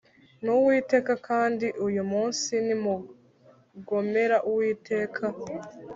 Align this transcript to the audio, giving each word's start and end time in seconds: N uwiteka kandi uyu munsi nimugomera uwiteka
N 0.43 0.45
uwiteka 0.57 1.13
kandi 1.27 1.65
uyu 1.87 2.03
munsi 2.11 2.51
nimugomera 2.65 4.37
uwiteka 4.49 5.23